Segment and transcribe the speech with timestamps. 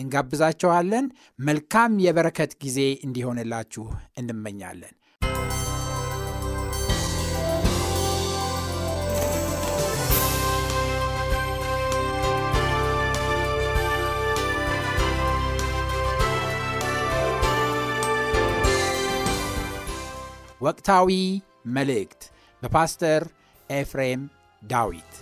[0.00, 1.06] እንጋብዛችኋለን።
[1.40, 3.84] መልካም የበረከት ጊዜ እንዲሆንላችሁ
[4.18, 4.94] እንመኛለን።
[20.60, 21.10] ወቅታዊ
[21.76, 22.22] መልእክት
[22.62, 23.22] በፓስተር
[23.70, 24.22] ኤፍሬም
[24.62, 25.12] ዳዊት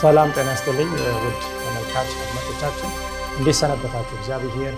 [0.00, 2.90] ሰላም ጤና ይስጥልኝ ውድ ተመልካች አድማጮቻችን
[3.38, 4.14] እንዴት ሰነበታችሁ?
[4.18, 4.74] እግዚአብሔር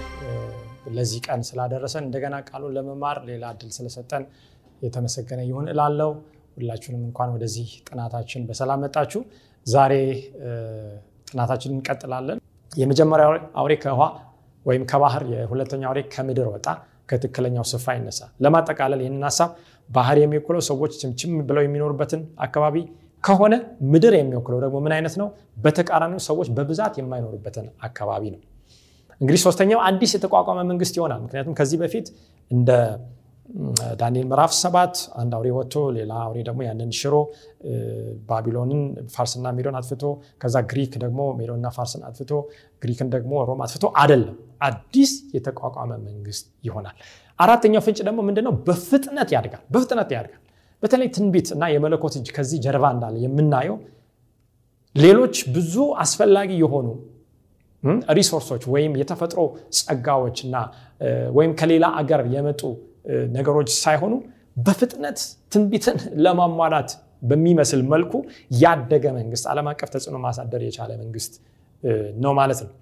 [0.96, 4.24] ለዚህ ቀን ስላደረሰን እንደገና ቃሉን ለመማር ሌላ እድል ስለሰጠን
[4.82, 6.10] የተመሰገነ ይሁን እላለው።
[6.56, 9.20] ሁላችሁንም እንኳን ወደዚህ ጥናታችን በሰላም መጣችሁ።
[9.66, 9.92] ዛሬ
[11.30, 12.40] ጥናታችንን እንቀጥላለን።
[12.72, 14.02] የመጀመሪያው አውሬ ከውሃ
[14.66, 16.66] ወይም ከባህር፣ የሁለተኛው አውሬ ከምድር ወጣ፣
[17.10, 19.52] ከትክክለኛው ስፍራ ይነሳል። ለማጠቃለል ይህንን ሀሳብ
[19.90, 22.76] ባህር የሚወክለው ሰዎች ችምችም ብለው የሚኖሩበትን አካባቢ
[23.24, 23.54] ከሆነ
[23.92, 25.28] ምድር የሚወክለው ደግሞ ምን አይነት ነው?
[25.58, 28.40] በተቃራኒው ሰዎች በብዛት የማይኖሩበትን አካባቢ ነው።
[29.20, 32.06] እንግዲህ ሶስተኛው አዲስ የተቋቋመ መንግስት ይሆናል። ምክንያቱም ከዚህ በፊት
[32.50, 32.70] እንደ
[34.00, 37.14] ዳንኤል ምዕራፍ ሰባት አንድ አውሬ ወጥቶ ሌላ አውሬ ደግሞ ያንን ሽሮ
[38.28, 38.80] ባቢሎንን
[39.14, 40.04] ፋርስና ሜዶን አጥፍቶ
[40.42, 42.32] ከዛ ግሪክ ደግሞ ሜዶንና ፋርስን አጥፍቶ
[42.82, 44.36] ግሪክን ደግሞ ሮም አጥፍቶ አይደለም፣
[44.68, 46.96] አዲስ የተቋቋመ መንግስት ይሆናል።
[47.38, 48.54] አራተኛው ፍንጭ ደግሞ ምንድነው?
[48.66, 50.41] በፍጥነት ያድጋል። በፍጥነት ያድጋል።
[50.82, 53.76] በተለይ ትንቢት እና የመለኮት እጅ ከዚህ ጀርባ እንዳለ የምናየው
[54.94, 56.88] ሌሎች ብዙ አስፈላጊ የሆኑ
[58.16, 59.40] ሪሶርሶች ወይም የተፈጥሮ
[59.78, 60.56] ጸጋዎች እና
[61.38, 62.60] ወይም ከሌላ አገር የመጡ
[63.36, 64.12] ነገሮች ሳይሆኑ
[64.58, 65.18] በፍጥነት
[65.52, 66.90] ትንቢትን ለማሟላት
[67.22, 68.12] በሚመስል መልኩ
[68.62, 71.34] ያደገ መንግስት፣ ዓለም አቀፍ ተጽዕኖ ማሳደር የቻለ መንግስት
[72.24, 72.72] ነው ማለት ነው።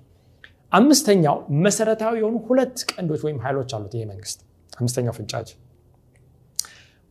[0.72, 4.38] አምስተኛው መሰረታዊ የሆኑ ሁለት ቀንዶች ወይም ኃይሎች አሉት ይሄ መንግስት።
[4.72, 5.48] አምስተኛው ፍንጫች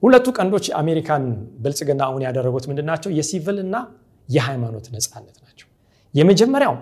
[0.03, 1.23] ሁለቱ ቀንዶች የአሜሪካን
[1.63, 3.09] ብልጽግና አሁን ያደረጉት ምንድን ናቸው?
[3.17, 3.75] የሲቪል እና
[4.29, 5.67] የሃይማኖት ነፃነት ናቸው።
[6.13, 6.75] የመጀመሪያው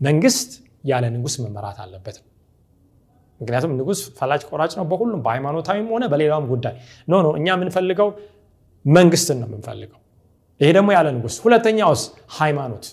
[0.00, 0.50] መንግስት
[0.84, 2.26] ያለ ንጉስ መመራት አለበት ነው።
[3.40, 6.74] ምክንያቱም ንጉስ ፈላጭ ቆራጭ ነው በሁሉም በሃይማኖታዊም ሆነ በሌላውም ጉዳይ
[7.08, 8.08] ኖ ኖ እኛ የምንፈልገው
[8.84, 10.00] መንግስትን ነው የምንፈልገው።
[10.60, 12.02] ይሄ ደግሞ ያለ ንጉስ። ሁለተኛውስ
[12.38, 12.84] ሃይማኖት፣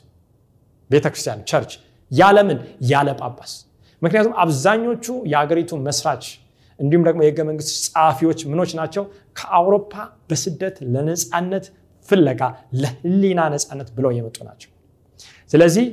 [0.89, 1.71] ቤተክርስቲያን፣ church
[2.11, 2.59] ያለምን
[2.89, 3.53] ያለ ጳጳስ።
[4.01, 6.25] ምክንያቱም አብዛኞቹ የአገሪቱ መስራች
[6.79, 9.03] እንዲሁም ደግሞ የህገ መንግስት ጸሐፊዎች ምኖች ናቸው
[9.35, 9.93] ከአውሮፓ
[10.29, 11.65] በስደት ለነፃነት
[12.09, 12.41] ፍለጋ
[12.81, 14.69] ለህሊና ነፃነት ብለው የመጡ ናቸው።
[15.51, 15.85] ስለዚህ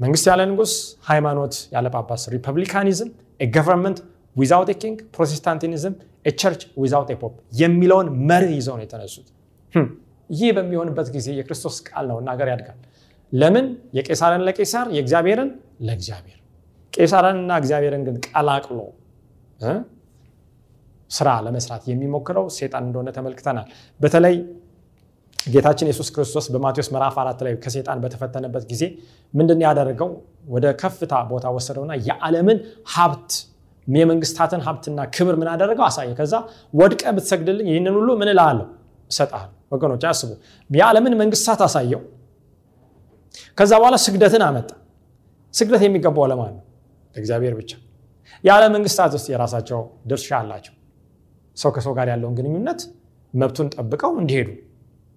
[0.00, 0.72] መንግስት ያለ ንጉስ፣
[1.08, 3.10] ሃይማኖት ያለ ጳጳስ፣ republicanism
[3.54, 3.98] government
[4.36, 5.94] without king፣ protestantism
[6.34, 9.26] church without pope የሚለውን መርህ ይዘው ነው የተነሱት።
[10.30, 12.78] ይህ በሚሆንበት ጊዜ የክርስቶስ ቃል ነው እና ያድጋል።
[13.32, 13.66] ለምን?
[13.96, 16.38] የቄሳርን ለቄሳር የእግዚአብሔርን ለእግዚአብሔር።
[16.92, 18.78] ቄሳርንና እግዚአብሔርን ግን ቀላቅሎ
[21.10, 23.66] ስራ ለመስራት የሚሞክረው ሴጣን እንደሆነ ተመልክተናል።
[24.00, 24.36] በተለይ
[25.46, 28.82] ጌታችን ኢየሱስ ክርስቶስ በማቴዎስ ምዕራፍ አራት ላይ ከሴጣን በተፈተነበት ጊዜ
[29.34, 30.10] ምንድን ያደረገው?
[30.48, 32.58] ወደ ከፍታ ቦታ ወሰደውና የዓለምን
[32.94, 33.30] ሀብት
[33.86, 35.84] የመንግስታትን ሀብትና ክብር ምን አደረገው?
[35.88, 36.34] አሳየ። ከዛ
[36.74, 38.66] ወድቀ ብትሰግድልኝ ይህንን ሁሉ ምን እልሃለሁ?
[39.10, 40.30] እሰጥሃለሁ። ወገኖች አስቡ፣
[40.70, 42.02] የዓለምን መንግስታት አሳየው።
[43.58, 44.70] ከዛ በኋላ ስግደትን አመጣ።
[45.54, 46.62] ስግደት የሚገባው ለማን ነው?
[47.14, 47.70] ለእግዚአብሔር ብቻ።
[48.44, 50.74] የዓለም መንግስታት ውስጥ የራሳቸው ድርሻ አላቸው።
[51.56, 52.80] ሰው ከሰው ጋር ያለውን ግንኙነት
[53.34, 54.48] መብቱን ጠብቀው እንዲሄዱ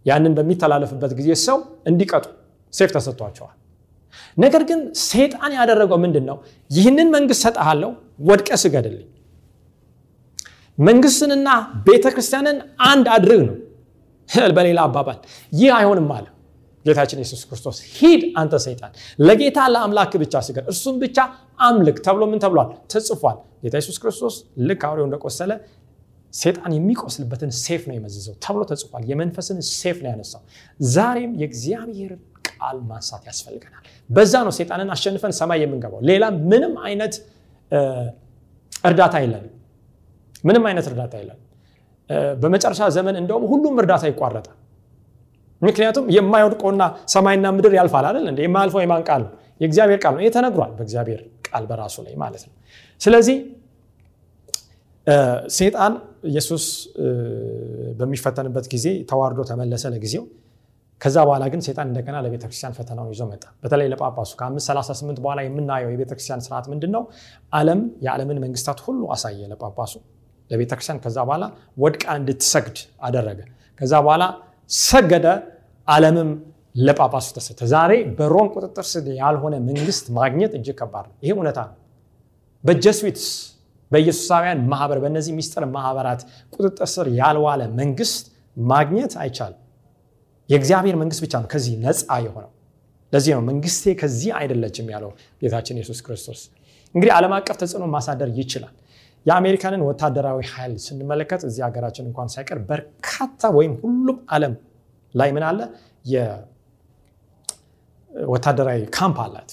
[0.06, 1.58] ያንን በሚተላለፍበት ጊዜ ሰው
[1.90, 2.26] እንዲቀጡ
[2.74, 3.56] ሴፍ ተሰጥቷቸዋል።
[4.38, 6.38] ነገር ግን ሴጣን ያደረገው ምንድን ነው?
[6.70, 7.92] ይህንን መንግስት ሰጠሃለው፣
[8.28, 9.08] ወድቀ ስገድልኝ።
[10.78, 11.50] መንግስትንና
[11.88, 12.58] ቤተ ክርስቲያንን
[12.90, 13.56] አንድ አድርግ ነው።
[14.58, 15.20] በሌላ አባባል
[15.52, 16.26] ይህ አይሆንም አለ
[16.86, 21.18] ጌታችን ኢየሱስ ክርስቶስ። ሂድ አንተ ሰይጣን፣ ለጌታ ለአምላክ ብቻ ስገድ፣ እርሱም ብቻ
[21.60, 22.70] አምልክ ተብሎ ምን ተብሏል?
[22.92, 24.36] ተጽፏል። ጌታ ኢየሱስ ክርስቶስ
[24.68, 25.52] ልክ አውሬው እንደቆሰለ
[26.38, 30.42] ሴጣን የሚቆስልበትን ሰይፍ ነው የመዘዘው ተብሎ ተጽፏል። የመንፈስን ሰይፍ ነው ያነሳው።
[30.80, 32.12] ዛሬም የእግዚአብሔር
[32.50, 37.16] ቃል ማንሳት ያስፈልገናል። በዛ ነው ሴጣንን አሸንፈን ሰማይ የምንገባው። ሌላ ምንም አይነት
[38.84, 39.54] እርዳታ የለንም።
[40.44, 41.44] ምንም አይነት እርዳታ የለንም።
[42.42, 44.56] በመጨረሻ ዘመን እንደውም ሁሉም እርዳታ ይቋረጣል።
[45.62, 49.32] ምክንያቱም የማይወድቀውና ሰማይና ምድር ያልፋል አይደል እንደ የማያልፈው የማን ቃል ነው?
[49.62, 52.54] የእግዚአብሔር ቃል ነው። ተነግሯል በእግዚአብሔር ቃል በራሱ ላይ ማለት ነው።
[53.02, 53.38] ስለዚህ
[55.56, 55.94] ሴጣን
[56.24, 56.66] ኢየሱስ
[58.00, 60.24] በሚፈተንበት ጊዜ ተዋርዶ ተመለሰ ለጊዜው።
[61.02, 66.42] ከዛ በኋላ ግን ሴጣን እንደገና ለቤተክርስቲያን ፈተናውን ይዞ መጣ። በተለይ ለጳጳሱ ከ538 በኋላ የምናየው የቤተክርስቲያን
[66.46, 67.04] ስርዓት ምንድን ነው?
[67.54, 69.94] ዓለም የዓለምን መንግስታት ሁሉ አሳየ ለጳጳሱ
[70.50, 71.46] ለቤተክርስቲያን። ከዛ በኋላ
[71.78, 73.40] ወድቃ እንድትሰግድ አደረገ።
[73.80, 74.24] ከዛ በኋላ
[74.70, 75.28] ሰገደ።
[75.88, 76.30] ዓለምም
[76.80, 81.76] ለጳጳሱ ተሰጠ። ዛሬ በሮም ቁጥጥር ስር ያልሆነ መንግስት ማግኘት እጅግ ከባድ ነው። ይሄ እውነታ ነው።
[82.64, 83.28] በጀስዊትስ
[83.92, 86.22] በኢየሱሳውያን ማህበር በእነዚህ ሚስጥር ማህበራት
[86.56, 88.26] ቁጥጥር ስር ያልዋለ መንግስት
[88.58, 89.62] ማግኘት አይቻልም።
[90.50, 92.52] የእግዚአብሔር መንግስት ብቻ ነው ከዚህ ነፃ የሆነው።
[93.14, 95.12] ለዚህ ነው መንግስቴ ከዚህ አይደለችም ያለው
[95.42, 96.40] ጌታችን ኢየሱስ ክርስቶስ።
[96.96, 98.74] እንግዲህ ዓለም አቀፍ ተጽዕኖ ማሳደር ይችላል።
[99.26, 104.54] የአሜሪካንን ወታደራዊ ኃይል ስንመለከት እዚህ ሀገራችን እንኳን ሳይቀር በርካታ ወይም ሁሉም ዓለም
[105.14, 105.60] ላይ ምን አለ
[108.12, 109.50] የወታደራዊ ካምፕ አላት።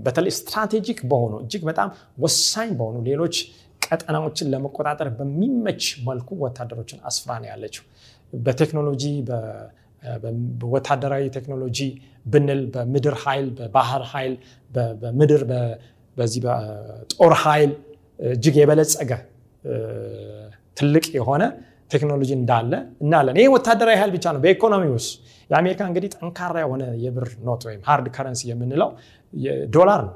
[0.00, 1.88] በተለይ strategic በሆኑ እጅግ በጣም
[2.18, 3.36] ወሳኝ በሆኑ ሌሎች
[3.82, 7.84] ቀጠናዎችን ለመቆጣጠር በሚመች መልኩ ወታደሮችን አስፍራ ነው ያለችው።
[8.32, 9.04] በቴክኖሎጂ
[10.60, 11.78] በወታደራዊ ቴክኖሎጂ
[12.26, 14.34] ብንል በምድር ኃይል፣ በባህር ኃይል፣
[15.02, 15.42] በምድር
[16.16, 17.72] በዚህ በጦር ኃይል
[18.28, 19.12] እጅግ የበለጸገ
[20.76, 21.42] ትልቅ የሆነ
[21.90, 22.72] ቴክኖሎጂ እንዳለ
[23.02, 25.10] እናለን። ይህ ወታደራዊ ኃይል ብቻ ነው። በኢኮኖሚ ውስጥ
[25.50, 28.90] የአሜሪካ እንግዲህ ጠንካራ የሆነ የብር ኖት ወይም ሃርድ ከረንሲ የምንለው
[29.76, 30.14] ዶላር ነው።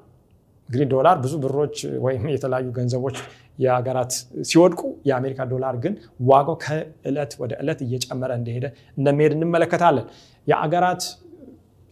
[0.69, 3.17] እንግዲህ ዶላር ብዙ ብሮች ወይም የተለያዩ ገንዘቦች
[3.59, 4.13] የሀገራት
[4.49, 5.95] ሲወድቁ የአሜሪካ ዶላር ግን
[6.29, 8.67] ዋጋው ከእለት ወደ እለት እየጨመረ እንደሄደ
[8.97, 10.07] እንደሚሄድ እንመለከታለን።
[10.47, 11.03] የአገራት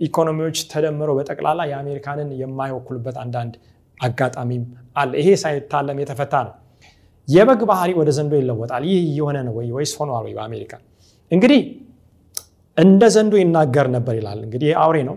[0.01, 3.55] ኢኮኖሚዎች ተደምረው በጠቅላላ የአሜሪካንን የማይወክሉበት አንዳንድ
[4.01, 4.65] አጋጣሚም
[4.97, 6.55] አለ። ይሄ ሳይታለም የተፈታ ነው።
[7.29, 10.35] የበግ ባህሪ ወደ ዘንዶ ይለወጣል። ይህ እየሆነ ነው ወይ ወይስ ሆኗል ወይ?
[10.39, 10.73] በአሜሪካ
[11.31, 11.61] እንግዲህ
[12.77, 15.17] እንደ ዘንዶ ይናገር ነበር ይላል። እንግዲህ አውሬ ነው፣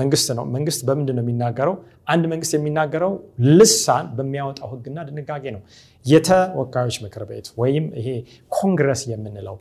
[0.00, 1.74] መንግስት ነው። መንግስት በምንድን ነው የሚናገረው?
[2.12, 3.12] አንድ መንግስት የሚናገረው
[3.58, 5.62] ልሳን በሚያወጣው ህግና ድንጋጌ ነው።
[6.06, 8.08] የተወካዮች ምክር ቤት ወይም ይሄ
[8.52, 9.56] ኮንግረስ የምንለው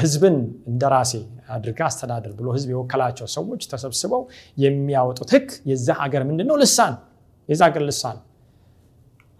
[0.00, 0.36] ህዝብን
[0.70, 1.12] እንደራሴ
[1.54, 4.22] አድርጋ አስተዳደር ብሎ ህዝብ የወከላቸው ሰዎች ተሰብስበው
[4.56, 6.56] የሚያወጡት ህግ የዛ ሀገር ምንድን ነው?
[6.62, 6.94] ልሳን
[7.48, 8.18] የዛ ሀገር ልሳን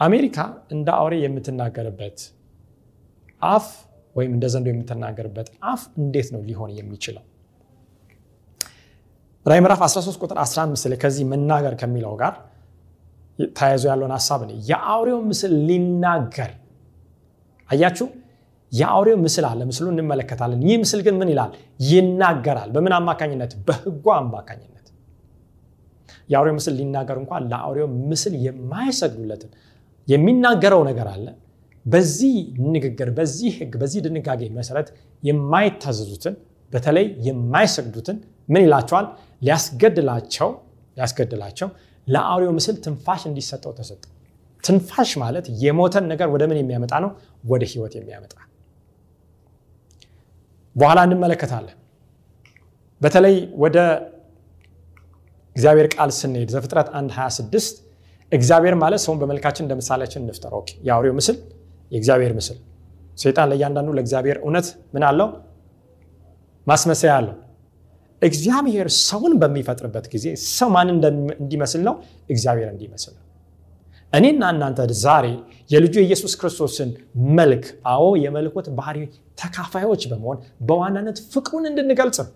[0.00, 0.38] አሜሪካ
[0.70, 2.18] እንደ አውሬ የምትናገርበት
[3.48, 3.66] አፍ
[4.16, 7.24] ወይም እንደ ዘንዶ የምትናገርበት አፍ እንዴት ነው ሊሆን የሚችለው?
[9.46, 12.34] ራዕይ ምዕራፍ 13 ቁጥር 15 ላይ ከዚህ መናገር ከሚለው ጋር
[13.56, 16.52] ተያይዞ ያለውን ሀሳብ ነው። የአውሬው ምስል ሊናገር
[17.70, 18.06] አያችሁ፣
[18.72, 21.50] የአውሬው ምስል አለ። ምስሉ እንመለከታለን። ይህ ምስል ግን ምን ይላል?
[21.88, 23.52] ይናገራል። በምን አማካኝነት?
[23.66, 24.72] በህጉ አማካኝነት።
[26.28, 29.50] የአውሬው ምስል ሊናገር እንኳን ለአውሬው ምስል የማይሰግዱለትን
[30.08, 31.26] የሚናገረው ነገር አለ።
[31.86, 32.34] በዚህ
[32.74, 34.88] ንግግር፣ በዚህ ህግ፣ በዚህ ድንጋጌ መሰረት
[35.22, 36.34] የማይታዘዙትን
[36.70, 38.16] በተለይ የማይሰግዱትን
[38.48, 39.06] ምን ይላቸዋል?
[39.42, 40.48] ሊያስገድላቸው
[40.96, 41.68] ሊያስገድላቸው
[42.06, 44.02] ለአውሬው ምስል ትንፋሽ እንዲሰጠው ተሰጠ።
[44.64, 47.10] ትንፋሽ ማለት የሞተን ነገር ወደ ምን የሚያመጣ ነው?
[47.44, 48.34] ወደ ህይወት የሚያመጣ
[50.76, 51.76] በኋላ እንመለከታለን።
[53.00, 53.76] በተለይ ወደ
[55.56, 57.76] እግዚአብሔር ቃል ስንሄድ ዘፍጥረት 1 26
[58.32, 60.52] እግዚአብሔር ማለት ሰውን በመልካችን እንደ ምሳሌያችን እንፍጠር።
[60.86, 61.36] የአውሬው ምስል
[61.92, 62.56] የእግዚአብሔር ምስል።
[63.18, 65.28] ሰይጣን ለእያንዳንዱ ለእግዚአብሔር እውነት ምን አለው?
[66.66, 67.36] ማስመሰያ አለው።
[68.22, 70.88] እግዚአብሔር ሰውን በሚፈጥርበት ጊዜ ሰው ማን
[71.40, 71.94] እንዲመስል ነው?
[72.30, 73.22] እግዚአብሔር እንዲመስል ነው።
[74.12, 75.26] እኔና እናንተ ዛሬ
[75.70, 76.90] የልጁ የኢየሱስ ክርስቶስን
[77.38, 78.98] መልክ አዎ የመልኮት ባህሪ
[79.40, 82.30] ተካፋዮች በመሆን በዋናነት ፍቅሩን እንድንገልጽ ነው።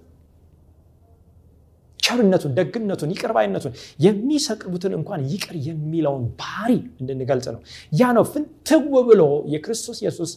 [2.10, 3.72] ቸርነቱን፣ ደግነቱን፣ ይቅርባይነቱን
[4.04, 7.60] የሚሰቅቡትን እንኳን ይቅር የሚለውን ባህሪ እንድንገልጽ ነው።
[7.94, 9.22] ያ ነው ፍንትው ብሎ
[9.54, 10.32] የክርስቶስ ኢየሱስ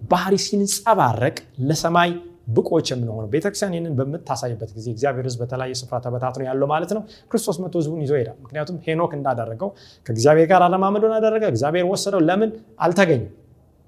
[0.00, 1.36] ባህሪ ሲንጸባረቅ
[1.68, 2.10] ለሰማይ
[2.50, 7.56] ብቆች የምንሆነው። ቤተክርስቲያን ይህንን በምታሳይበት ጊዜ እግዚአብሔር ሕዝብ በተለያየ ስፍራ ተበታትኖ ያለው ማለት ነው። ክርስቶስ
[7.62, 9.70] መቶ ሕዝቡን ይዞ ይሄዳል። ምክንያቱም ሄኖክ እንዳደረገው
[10.06, 12.50] ከእግዚአብሔር ጋር አለማመዱን አደረገ። እግዚአብሔር ወሰደው። ለምን
[12.80, 13.30] አልተገኘም?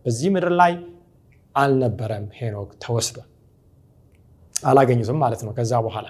[0.06, 0.72] በዚህ ምድር ላይ
[1.54, 3.28] አልነበረም። ሄኖክ ተወስዷል።
[4.64, 6.06] አላገኙትም ማለት ነው። ከዛ በኋላ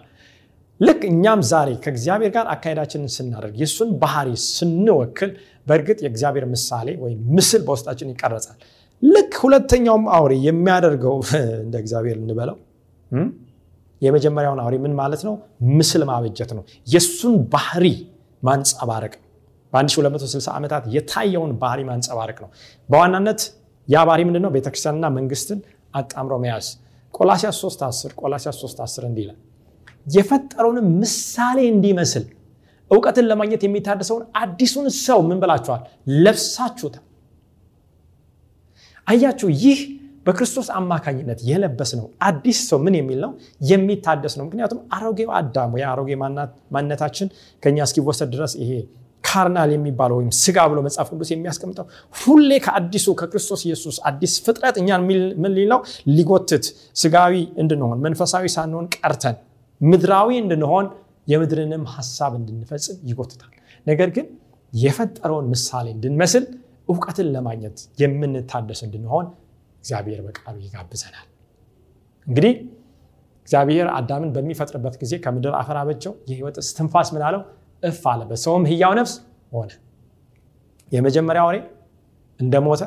[0.83, 5.31] ልክ እኛም ዛሬ ከእግዚአብሔር ጋር አካሄዳችንን ስናደርግ የእሱን ባህሪ ስንወክል
[5.67, 8.57] በእርግጥ የእግዚአብሔር ምሳሌ ወይም ምስል በውስጣችን ይቀረጻል።
[9.03, 11.17] ልክ ሁለተኛውም አውሬ የሚያደርገው
[11.65, 12.57] እንደ እግዚአብሔር እንበለው
[14.03, 15.35] የመጀመሪያውን አውሬ ምን ማለት ነው?
[15.73, 17.85] ምስል ማበጀት ነው። የእሱን ባህሪ
[18.43, 19.29] ማንጸባረቅ ነው።
[19.73, 22.51] በ1260 ዓመታት የታየውን ባህሪ ማንጸባረቅ ነው።
[22.89, 23.41] በዋናነት
[23.89, 24.51] ያ ባህሪ ምንድነው?
[24.57, 25.61] ቤተክርስቲያንና መንግስትን
[25.95, 26.67] አጣምሮ መያዝ።
[27.15, 29.39] ቆላሲያስ 3 10 ቆላሲያስ 3 10 እንዲህ ይላል
[30.07, 32.25] የፈጠረውንም ምሳሌ እንዲመስል
[32.91, 35.83] እውቀትን ለማግኘት የሚታደሰውን አዲሱን ሰው ምን ብላችኋል?
[36.25, 37.05] ለብሳችሁታል።
[39.07, 39.79] አያችሁ፣ ይህ
[40.27, 43.31] በክርስቶስ አማካኝነት የለበስ ነው አዲስ ሰው ምን የሚል ነው?
[43.71, 46.11] የሚታደስ ነው። ምክንያቱም አሮጌው አዳም ወይ አሮጌ
[46.75, 47.29] ማንነታችን
[47.63, 48.73] ከኛ እስኪወሰድ ድረስ ይሄ
[49.25, 55.03] ካርናል የሚባለው ወይም ስጋ ብሎ መጽሐፍ ቅዱስ የሚያስቀምጠው ሁሌ ከአዲሱ ከክርስቶስ ኢየሱስ አዲስ ፍጥረት እኛን
[55.43, 55.81] ምን ሊለው
[56.17, 56.65] ሊጎትት
[57.03, 59.37] ስጋዊ እንድንሆን መንፈሳዊ ሳንሆን ቀርተን
[59.83, 60.87] ምድራዊ እንድንሆን
[61.29, 63.53] የምድርንም ሀሳብ እንድንፈጽም ይጎትታል።
[63.87, 64.27] ነገር ግን
[64.73, 66.45] የፈጠረውን ምሳሌ እንድንመስል
[66.89, 69.27] እውቀትን ለማግኘት የምንታደስ እንድንሆን
[69.83, 71.27] እግዚአብሔር በቃሉ ይጋብዘናል።
[72.27, 72.53] እንግዲህ
[73.49, 77.43] እግዚአብሔር አዳምን በሚፈጥርበት ጊዜ ከምድር አፈር አበጀው፣ የህይወት እስትንፋስ ምን አለው?
[77.83, 79.15] እፍ አለበት፣ ሰውም ህያው ነፍስ
[79.53, 79.71] ሆነ።
[80.93, 81.57] የመጀመሪያ አውሬ
[82.41, 82.83] እንደሞተ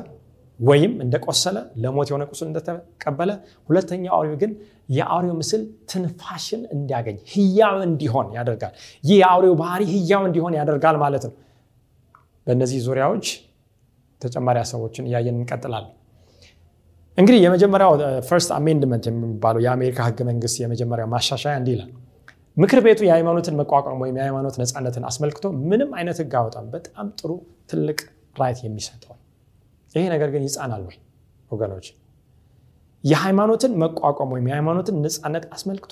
[0.59, 3.31] ወይም እንደቆሰለ ለሞት የሆነ ቁስል እንደተቀበለ፣
[3.69, 4.51] ሁለተኛው አውሬው ግን
[4.89, 11.33] የአውሬው ምስል ትንፋሽን እንዲያገኝ ህያው እንዲሆን ያደርጋል። ይህ የአውሬው ባህሪ ህያው እንዲሆን ያደርጋል ማለት ነው።
[12.47, 13.27] በእነዚህ ዙሪያዎች
[14.21, 15.93] ተጨማሪ ሀሳቦችን እያየን እንቀጥላለን።
[17.17, 17.91] እንግዲህ የመጀመሪያው
[18.29, 21.91] First Amendment የሚባለው የአሜሪካ ህገ መንግስት የመጀመሪያው ማሻሻያ እንዲህ ይላል።
[22.57, 27.31] ምክር ቤቱ የሃይማኖትን መቋቋም ወይም የሃይማኖት ነፃነትን አስመልክቶ ምንም አይነት ህግ አወጣም። በጣም ጥሩ
[27.71, 27.99] ትልቅ
[28.35, 29.13] right የሚሰጠው
[29.95, 30.97] ይሄ ነገር ግን ይጻናል ወይ
[31.51, 31.85] ወገኖች?
[33.03, 35.91] የሃይማኖትን መቋቋም ወይም የሃይማኖትን ነፃነት አስመልክቶ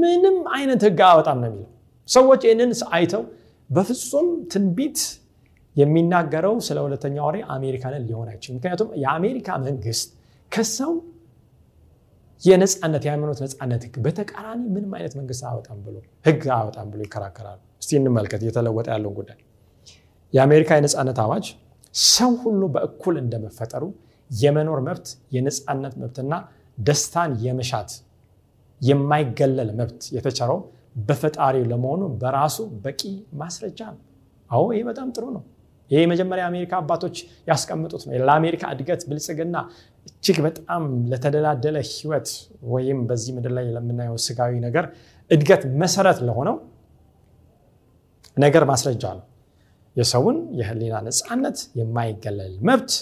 [0.00, 1.70] ምንም አይነት ህግ አወጣም ነው የሚለው።
[2.08, 3.22] ሰዎች ይህንን አይተው
[3.70, 4.98] በፍጹም ትንቢት
[5.76, 10.08] የሚናገረው ስለ ሁለተኛው አውሬ አሜሪካንን ሊሆን አይችልም። ምክንያቱም የአሜሪካ መንግስት
[10.52, 10.92] ከሰው
[12.42, 17.92] የነፃነት የሃይማኖት ነፃነት ህግ በተቃራኒ ምንም አይነት መንግስት አወጣም ብሎ ህግ አወጣም ብሎ ይከራከራሉ። እስቲ
[18.00, 19.38] እንመልከት እየተለወጠ ያለውን ጉዳይ።
[20.32, 21.46] የአሜሪካ የነፃነት አዋጅ
[21.94, 23.84] ሰው ሁሉ በእኩል እንደመፈጠሩ
[24.30, 26.32] የመኖር መብት፣ የነፃነት መብትና
[26.78, 27.90] ደስታን የመሻት
[28.80, 30.58] የማይገለል መብት የተቸረው
[31.00, 33.00] በፈጣሪው ለመሆኑ በራሱ በቂ
[33.40, 34.02] ማስረጃ ነው።
[34.50, 35.42] አዎ ይህ በጣም ጥሩ ነው።
[35.90, 37.16] ይህ የመጀመሪያ የአሜሪካ አባቶች
[37.48, 39.56] ያስቀምጡት ነው። ለአሜሪካ እድገት፣ ብልጽግና
[40.08, 42.28] እጅግ በጣም ለተደላደለ ህይወት
[42.72, 44.86] ወይም በዚህ ምድር ላይ ለምናየው ስጋዊ ነገር
[45.30, 46.56] እድገት መሰረት ለሆነው
[48.36, 49.24] ነገር ማስረጃ ነው።
[49.96, 52.92] የሰውን የህሊና ነፃነት፣ የማይገለል መብት፣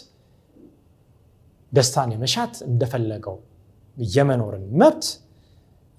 [1.73, 3.37] ደስታን የመሻት እንደፈለገው
[3.97, 5.05] የመኖርን መብት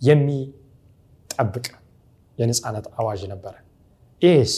[0.02, 1.66] የሚጠብቅ
[2.38, 3.56] የነፃነት አዋጅ ነበረ።
[4.22, 4.54] ይህስ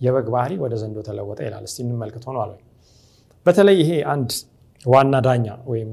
[0.00, 2.60] የበግ ባህሪ ወደ ዘንዶ ተለወጠ ይላል። እስቲ እንመልከት ሆኗል ወይ?
[3.46, 4.30] በተለይ ይሄ አንድ
[4.84, 5.90] ዋና ዳኛ ወይም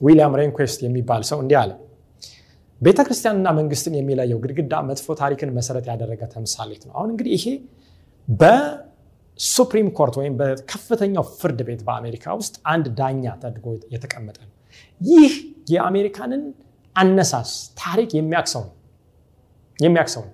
[0.00, 1.72] ዊሊያም ሬንኩዌስት የሚባል ሰው እንዲህ አለ።
[2.80, 7.46] ቤተ ክርስቲያንና መንግስትን የሚለየው ግድግዳ መጥፎ ታሪክን መሰረት ያደረገ ተምሳሌት ነው። አሁን እንግዲህ ይሄ
[8.28, 14.52] በ Supreme Court ወይም በከፍተኛው ፍርድ ቤት በአሜሪካ ውስጥ አንድ ዳኛ ተደርጎ የተቀመጠ ነው።
[15.00, 15.34] ይህ
[15.70, 16.42] የአሜሪካንን
[16.96, 17.50] አነሳስ
[17.82, 18.62] ታሪክ የሚያክሰው
[20.22, 20.32] ነው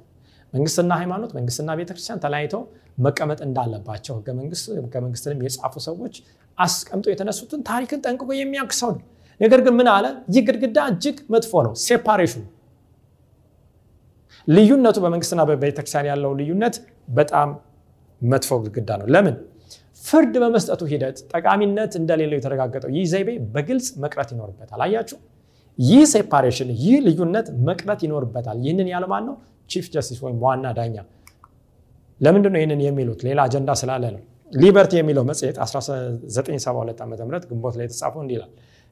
[0.53, 2.63] መንግስትና ሃይማኖት መንግስትና ቤተክርስቲያን ተለያይተው
[2.99, 4.29] መቀመጥ እንዳለባቸው ህገ
[4.99, 6.15] መንግስትንም የጻፉ ሰዎች
[6.59, 9.03] አስቀምጦ የተነሱትን ታሪክን ጠንቅቆ የሚያክሰው ነው።
[9.41, 10.05] ነገር ግን ምን አለ?
[10.35, 12.43] ይህ ግድግዳ እጅግ መጥፎ ነው። ሴፓሬሽኑ
[14.49, 16.77] ልዩነቱ በመንግስትና በቤተክርስቲያን ያለው ልዩነት
[17.11, 17.49] በጣም
[18.23, 19.37] መጥፎ ግድግዳ ነው። ለምን?
[20.03, 25.19] ፍርድ በመስጠቱ ሂደት ጠቃሚነት እንደሌለው የተረጋገጠው ይህ ዘይቤ በግልጽ መቅረት ይኖርበታል። አያችሁ፣
[25.79, 29.37] ይህ separation ይህ ልዩነት መቅረት ይኖርበታል። ይህንን ያለው ማን ነው?
[29.71, 30.97] Chief Justice ወይም ዋና ዳኛ።
[32.21, 33.21] ለምንድን ነው ይህንን የሚሉት?
[33.29, 37.13] ሌላ አጀንዳ ስላለ ነው። Liberty የሚለው መጽሔት 1972 ዓ ም
[37.51, 38.39] ግንቦት ላይ የተጻፈው እንዲህ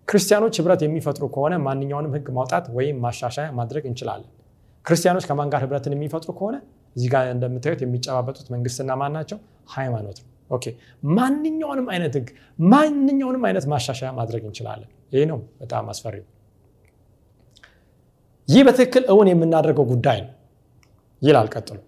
[0.08, 4.30] ክርስቲያኖች ህብረት የሚፈጥሩ ከሆነ ማንኛውንም ህግ ማውጣት ወይም ማሻሻያ ማድረግ እንችላለን።
[4.86, 6.56] ክርስቲያኖች ከማን ጋር ህብረትን የሚፈጥሩ ከሆነ
[6.96, 9.38] እዚህ ጋር እንደምታዩት የሚጨባበጡት መንግስትና ማን ናቸው?
[9.70, 10.18] ሃይማኖት
[10.50, 10.64] okay
[11.16, 12.28] ማንኛውንም አይነት ህግ
[12.66, 16.24] ማንኛውንም አይነት ማሻሻያ ማድረግ እንችላለን። ይህ ነው በጣም አስፈሪው።
[18.48, 20.32] ይህ በትክክል እውን የምናደርገው ጉዳይ ነው
[21.22, 21.78] ይላል ቀጥሎ።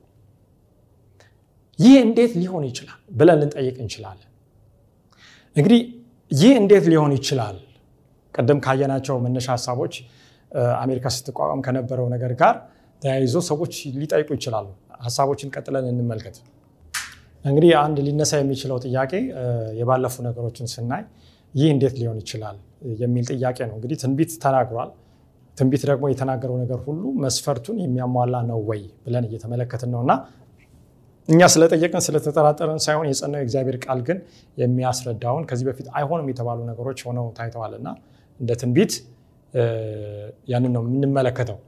[1.79, 4.29] ይህ እንዴት ሊሆን ይችላል ብለን ልንጠይቅ እንችላለን።
[5.57, 5.81] እንግዲህ
[6.31, 7.57] ይህ እንዴት ሊሆን ይችላል
[8.35, 9.95] ቅድም ካየናቸው መነሻ ሀሳቦች
[10.83, 12.55] አሜሪካ ስትቋቋም ከነበረው ነገር ጋር
[13.03, 14.67] ተያይዞ ሰዎች ሊጠይቁ ይችላሉ።
[15.05, 16.37] ሀሳቦችን ቀጥለን እንመልከት።
[17.45, 19.13] እንግዲህ አንድ ሊነሳ የሚችለው ጥያቄ
[19.79, 21.03] የባለፉ ነገሮችን ስናይ
[21.55, 22.59] ይህ እንዴት ሊሆን ይችላል
[23.01, 24.91] የሚል ጥያቄ ነው። እንግዲህ ትንቢት ተናግሯል።
[25.59, 30.13] ትንቢት ደግሞ የተናገረው ነገር ሁሉ መስፈርቱን የሚያሟላ ነው ወይ ብለን እየተመለከትን ነው እና
[31.29, 34.19] እኛ ስለጠየቅን ስለተጠራጠረን ሳይሆን የጸናው የእግዚአብሔር ቃል ግን
[34.57, 37.89] የሚያስረዳውን ከዚህ በፊት አይሆንም የተባሉ ነገሮች ሆነው ታይተዋል እና
[38.41, 38.95] እንደ ትንቢት
[40.53, 41.59] ያንን ነው የምንመለከተው።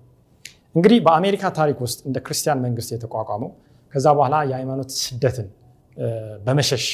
[0.74, 3.50] እንግዲህ በአሜሪካ ታሪክ ውስጥ እንደ ክርስቲያን መንግስት የተቋቋመው
[3.94, 5.48] ከዛ በኋላ የሃይማኖት ስደትን
[6.46, 6.86] በመሸሽ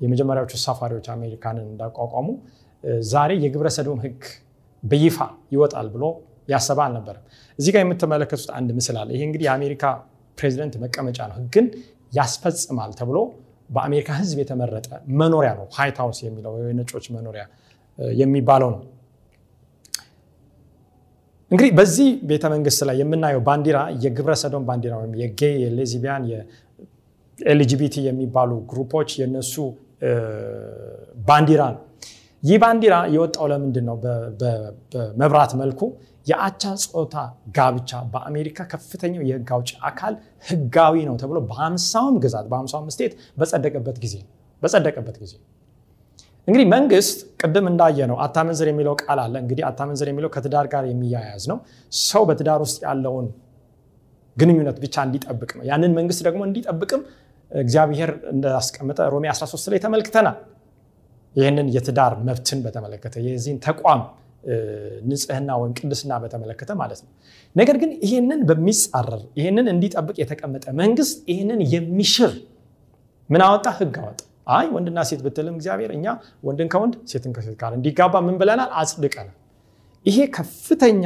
[0.00, 2.28] የመጀመሪያዎቹ ሳፋሪዎች አሜሪካንን እንዳቋቋሙ
[3.08, 4.20] ዛሬ የግብረ ሰዶም ህግ
[4.82, 5.16] በይፋ
[5.54, 6.04] ይወጣል ብሎ
[6.48, 7.24] ያሰበ አልነበረም።
[7.58, 9.82] እዚህ ጋር የምትመለከቱት አንድ ምስል አለ። ይሄ እንግዲህ የአሜሪካ
[10.38, 11.66] ፕሬዚደንት መቀመጫ ነው። ህግን
[12.12, 13.18] ያስፈጽማል ተብሎ
[13.70, 14.86] በአሜሪካ ህዝብ የተመረጠ
[15.20, 17.44] መኖሪያ ነው። White House የሚለው የነጮች መኖሪያ
[18.16, 18.80] የሚባለው ነው።
[21.50, 26.86] እንግዲህ በዚህ ቤተመንግስት ላይ የምናየው ባንዲራ የግብረ ሰዶም ባንዲራ ወይም የ gay የ lesbian የ
[26.86, 29.54] LGBT የሚባሉ group ኦች የነሱ
[31.28, 31.82] ባንዲራ ነው።
[32.42, 33.96] ይህ ባንዲራ የወጣው ለምንድን ነው?
[34.92, 35.80] በመብራት መልኩ
[36.26, 37.16] የአቻ ጾታ
[37.56, 40.14] ጋብቻ በአሜሪካ ከፍተኛው የህግ አውጪ አካል
[40.48, 44.14] ህጋዊ ነው ተብሎ በሀምሳውም ግዛት በሀምሳውም ስቴት በጸደቀበት ጊዜ
[44.62, 45.32] በጸደቀበት ጊዜ
[46.48, 51.44] እንግዲህ መንግስት ቅድም እንዳየ ነው አታመንዝር የሚለው ቃል አለ። እንግዲህ አታመንዝር የሚለው ከትዳር ጋር የሚያያዝ
[51.52, 51.58] ነው።
[52.02, 53.26] ሰው በትዳር ውስጥ ያለውን
[54.36, 57.02] ግንኙነት ብቻ እንዲጠብቅ ነው። ያንን መንግስት ደግሞ እንዲጠብቅም
[57.50, 60.38] እግዚአብሔር እንዳስቀመጠ ሮሜ 13 ላይ ተመልክተናል።
[61.34, 64.00] ይህንን የትዳር መብትን በተመለከተ የዚህን ተቋም
[65.08, 67.10] ንጽህና ወይም ቅድስና በተመለከተ ማለት ነው።
[67.56, 72.32] ነገር ግን ይህንን በሚጻረር ይህንን እንዲጠብቅ የተቀመጠ መንግስት ይህንን የሚሽር
[73.30, 73.66] ምን አወጣ?
[73.78, 76.06] ህግ አወጣ። አይ ወንድና ሴት ብትልም እግዚአብሔር እኛ
[76.44, 78.70] ወንድን ከወንድ ሴትን ከሴት ጋር እንዲጋባ ምን ብለናል?
[78.80, 79.36] አጽድቀናል።
[80.06, 81.04] ይሄ ከፍተኛ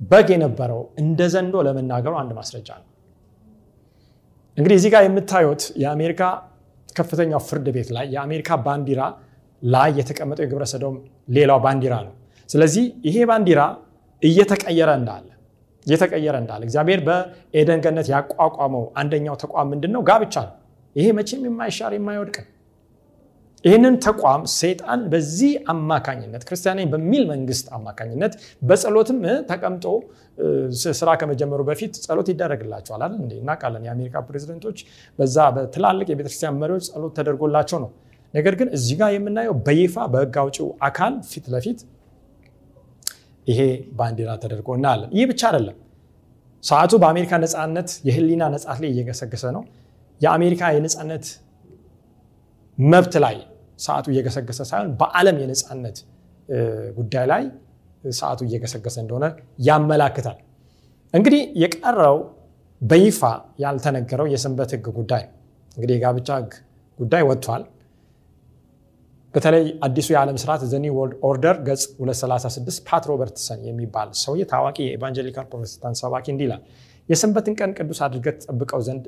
[0.00, 2.88] በግ የነበረው እንደ ዘንዶ ለመናገሩ አንድ ማስረጃ ነው።
[4.58, 6.22] እንግዲህ እዚህ ጋር የምታዩት የአሜሪካ
[6.96, 9.02] ከፍተኛው ፍርድ ቤት ላይ የአሜሪካ ባንዲራ
[9.62, 10.96] ላይ የተቀመጠው የግብረ ሰዶም
[11.28, 12.14] ሌላው ባንዲራ ነው።
[12.48, 13.60] ስለዚህ ይሄ ባንዲራ
[14.22, 15.28] እየተቀየረ እንዳለ
[15.86, 20.02] እየተቀየረ እንዳለ እግዚአብሔር በኤደን ገነት ያቋቋመው አንደኛው ተቋም ምንድን ነው?
[20.08, 20.56] ጋብቻ ነው።
[20.96, 22.36] ይሄ መቼም የማይሻር የማይወድቅ
[23.64, 28.32] ይህንን ተቋም ሰይጣን በዚህ አማካኝነት ክርስቲያናዊ በሚል መንግስት አማካኝነት
[28.62, 29.18] በጸሎትም
[29.50, 29.84] ተቀምጦ
[30.92, 33.32] ስራ ከመጀመሩ በፊት ጸሎት ይደረግላቸዋል አይደል እንዴ?
[33.42, 34.78] እናውቃለን። የአሜሪካ ፕሬዚደንቶች
[35.18, 37.90] በዛ በትላልቅ የቤተክርስቲያን መሪዎች ጸሎት ተደርጎላቸው ነው።
[38.34, 41.80] ነገር ግን እዚህ ጋር የምናየው በይፋ በህግ አውጪው አካል ፊት ለፊት
[43.46, 43.60] ይሄ
[43.98, 45.78] ባንዲራ ተደርጎ እናያለን። ይህ ብቻ አይደለም።
[46.64, 49.62] ሰዓቱ በአሜሪካ ነፃነት የህሊና ነፃት ላይ እየገሰገሰ ነው።
[50.22, 51.24] የአሜሪካ የነፃነት
[52.78, 53.36] መብት ላይ
[53.78, 55.96] ሰዓቱ እየገሰገሰ ሳይሆን በዓለም የነፃነት
[56.98, 57.42] ጉዳይ ላይ
[58.14, 59.26] ሰዓቱ እየገሰገሰ እንደሆነ
[59.68, 60.38] ያመላክታል።
[61.14, 62.16] እንግዲህ የቀረው
[62.80, 63.20] በይፋ
[63.64, 65.24] ያልተነገረው የሰንበት ህግ ጉዳይ
[65.76, 66.52] እንግዲህ የጋብቻ ህግ
[66.98, 67.62] ጉዳይ ወጥቷል።
[69.34, 74.78] በተለይ አዲሱ የዓለም ስርዓት The New World Order ገጽ 236 ፓት ሮበርትሰን የሚባል ሰውዬ ታዋቂ
[74.86, 76.48] የ Evangelical ፕሮቴስታንት ሰባኪ እንዲህ
[77.12, 79.04] የሰንበትን ቀን ቅዱስ አድርገህ ትጠብቀው ዘንድ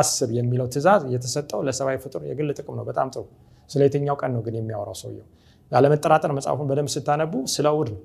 [0.00, 3.24] አስብ የሚለው ትእዛዝ የተሰጠው ለሰብአዊ ፍጡር የግል ጥቅም ነው። በጣም ጥሩ።
[3.70, 5.26] ስለ የትኛው ቀን ነው ግን የሚያወራው ሰውየው?
[5.72, 8.00] ያለመጠራጠር መጽሐፉን በደንብ ስታነቡ ስለ እሑድ ነው።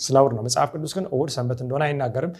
[0.00, 2.32] ስለ እሑድ ነው። መጽሐፍ ቅዱስ ግን እሑድ ሰንበት እንደሆነ አይናገርም።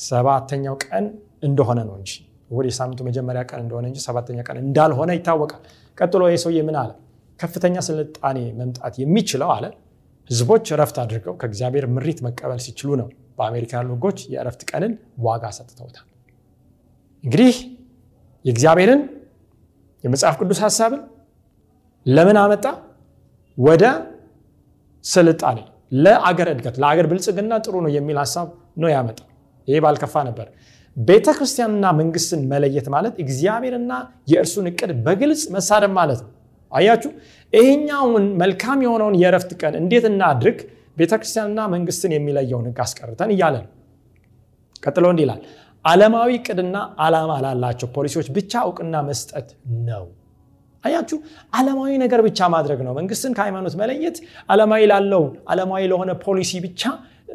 [0.00, 1.04] ሰባተኛው ቀን
[1.42, 2.12] እንደሆነ ነው እንጂ
[2.50, 5.62] እሑድ የሳምንቱ መጀመሪያ ቀን እንደሆነ እንጂ ሰባተኛ ቀን እንዳልሆነ ይታወቃል።
[5.98, 6.90] ቀጥሎ ሰውዬ ምን አለ?
[7.40, 9.64] ከፍተኛ ስልጣኔ መምጣት የሚችለው አለ
[10.30, 16.06] ህዝቦች እረፍት አድርገው ከእግዚአብሔር ምሪት መቀበል ሲችሉ ነው። በአሜሪካ ህጎች የእረፍት ቀንን ዋጋ ሰጥተውታል።
[17.24, 17.54] እንግዲህ
[18.44, 19.02] የእግዚአብሔርን
[20.04, 21.02] የመጽሐፍ ቅዱስ ሀሳብን
[22.06, 22.64] ለምን አመጣ?
[23.58, 23.84] ወደ
[25.04, 25.58] ስልጣኔ፣
[25.96, 28.46] ለአገር እድገት፣ ለአገር ብልጽግና ጥሩ ነው የሚል ሀሳብ
[28.82, 29.18] ነው ያመጣ።
[29.68, 30.46] ይሄ ባልከፋ ነበር።
[30.96, 33.92] ቤተ ክርስቲያንና መንግስትን መለየት ማለት እግዚአብሔርና
[34.32, 36.30] የእርሱን እቅድ በግልጽ መሳደብ ማለት ነው።
[36.72, 37.10] አያችሁ፣
[37.52, 40.58] ይሄኛውን መልካም የሆነውን የእረፍት ቀን እንዴት እናድርግ?
[40.96, 43.70] ቤተክርስቲያንና መንግስትን የሚለየውን ህግ አስቀርተን እያለ ነው።
[44.82, 45.40] ቀጥሎ እንዲህ ይላል፣
[45.84, 49.48] ዓለማዊ እቅድና ዓላማ ላላቸው ፖሊሲዎች ብቻ እውቅና መስጠት
[49.88, 50.04] ነው።
[50.84, 51.18] አያችሁ፣
[51.52, 54.16] ዓለማዊ ነገር ብቻ ማድረግ ነው። መንግስትን ከሃይማኖት መለየት
[54.48, 56.82] ዓለማዊ ላለው ዓለማዊ ለሆነ ፖሊሲ ብቻ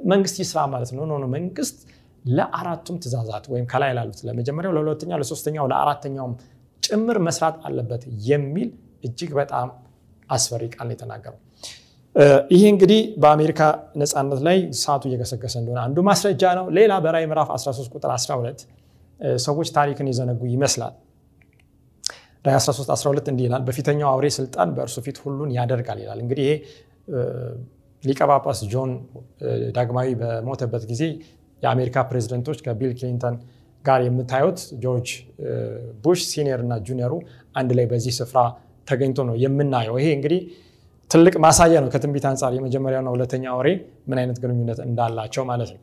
[0.06, 1.78] መንግስት ይስራ ማለት ነው። ኖ መንግስት
[2.26, 6.34] ለአራቱም ትእዛዛት ወይም ከላይ ላሉት ለመጀመሪያው፣ ለሁለተኛው፣ ለሶስተኛው፣ ለአራተኛውም
[6.84, 8.69] ጭምር መስራት አለበት የሚል
[9.04, 9.67] እጅግ በጣም
[10.30, 11.39] አስፈሪ ቃል የተናገረው።
[12.52, 13.62] ይህ እንግዲህ በአሜሪካ
[14.02, 18.63] ነፃነት ላይ ሰዓቱ እየገሰገሰ እንደሆነ አንዱ ማስረጃ ነው። ሌላ በራዕይ ምዕራፍ 13 ቁጥር 12
[19.43, 20.93] ሰዎች ታሪክን የዘነጉ ይመስላል።
[22.45, 26.54] ራዕይ 13 12 እንዲህ ይላል፣ በፊተኛው አውሬ ስልጣን በእርሱ ፊት ሁሉን ያደርጋል ይላል። እንግዲህ ይሄ
[28.04, 28.19] ሊቀ
[28.74, 28.91] ጆን
[29.78, 31.04] ዳግማዊ በሞተበት ጊዜ
[31.62, 33.36] የአሜሪካ ፕሬዚደንቶች ከቢል ክሊንተን
[33.84, 35.10] ጋር የምታዩት ጆርጅ
[36.04, 37.13] ቡሽ ሲኒየር እና ጁኒየሩ
[37.56, 38.39] አንድ ላይ በዚህ ስፍራ
[38.88, 40.39] ተገኝቶ ነው የምናየው። ይሄ እንግዲህ
[41.12, 43.67] ትልቅ ማሳያ ነው ከትንቢት አንጻር የመጀመሪያውና ሁለተኛ አውሬ
[44.10, 45.80] ምን አይነት ግንኙነት እንዳላቸው ማለት ነው።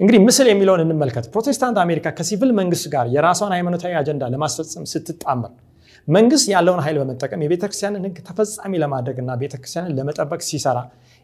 [0.00, 5.52] እንግዲህ ምስል የሚለውን እንመልከት። ፕሮቴስታንት አሜሪካ ከሲቪል መንግስት ጋር የራሷን ሃይማኖታዊ አጀንዳ ለማስፈጸም ስትጣመር
[6.08, 10.78] መንግስት ያለውን ኃይል በመጠቀም የቤተክርስቲያንን ሕግ ተፈጻሚ ለማድረግ እና ቤተክርስቲያንን ለመጠበቅ ሲሰራ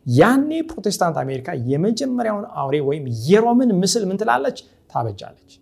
[0.06, 4.58] ያኔ ፕሮቴስታንት አሜሪካ የመጀመሪያውን አውሬ ወይም የሮምን ምስል ምን ትላለች?
[4.90, 5.52] ታበጃለች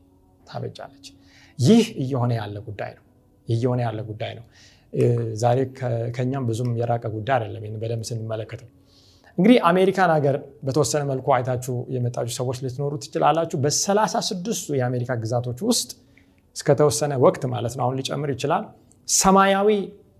[0.46, 1.06] ታበጃለች።
[1.58, 3.04] ይህ እየሆነ ያለ ጉዳይ ነው
[3.48, 4.44] እየሆነ ያለ ጉዳይ ነው።
[5.34, 5.58] ዛሬ
[6.16, 8.68] ከኛም ብዙም የራቀ ጉዳይ አይደለም ይህን በደንብ ስንመለከተው።
[9.38, 15.90] እንግዲህ አሜሪካን ሀገር በተወሰነ መልኩ አይታችሁ የመጣችሁ ሰዎች ልትኖሩ ትችላላችሁ። በሰላሳ ስድስቱ የአሜሪካ ግዛቶች ውስጥ
[16.56, 18.64] እስከተወሰነ ወቅት ማለት ነው አሁን ሊጨምር ይችላል።
[19.08, 19.68] ሰማያዊ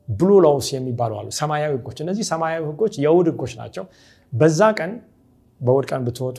[0.09, 3.85] blue laws የሚባሉ አሉ ሰማያዊ ህጎች። እነዚህ ሰማያዊ ህጎች የእሁድ ህጎች ናቸው።
[4.33, 4.93] በዛ ቀን
[5.61, 6.39] በእሁድ ቀን ብትወጡ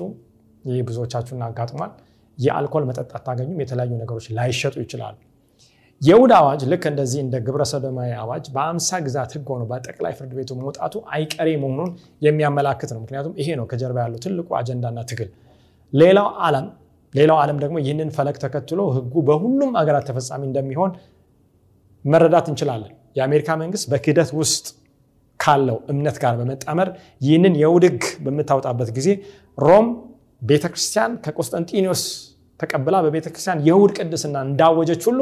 [0.64, 1.92] ይህ ብዙዎቻችሁን አጋጥሟል
[2.38, 5.16] የአልኮል መጠጥ አታገኙም የተለያዩ ነገሮች ላይሸጡ ይችላሉ
[6.02, 10.56] የእሁድ አዋጅ ልክ እንደዚህ እንደ ግብረ ሰዶማዊ አዋጅ በአምሳ ግዛት ህግ ሆኖ በጠቅላይ ፍርድ ቤቱ
[10.60, 11.90] መውጣቱ አይቀሬ መሆኑን
[12.22, 15.30] የሚያመላክት ነው። ምክንያቱም ይሄ ነው ከጀርባ ያለው ትልቁ አጀንዳና ትግል።
[15.94, 16.68] ሌላው ዓለም
[17.14, 20.92] ሌላው ዓለም ደግሞ ይህንን ፈለግ ተከትሎ ህጉ በሁሉም ሀገራት ተፈጻሚ እንደሚሆን
[22.06, 24.66] መረዳት እንችላለን። የአሜሪካ መንግስት በክህደት ውስጥ
[25.40, 26.90] ካለው እምነት ጋር በመጣመር
[27.22, 29.10] ይህንን የውድ ህግ በምታወጣበት ጊዜ
[29.58, 29.88] ሮም
[30.42, 32.04] ቤተክርስቲያን ከቆስጠንጢኖስ
[32.60, 35.20] ተቀብላ በቤተክርስቲያን የእሁድ ቅድስና እንዳወጀች ሁሉ